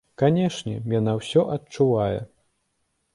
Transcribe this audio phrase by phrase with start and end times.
[0.19, 2.19] Канешне, яна ўсё адчувае.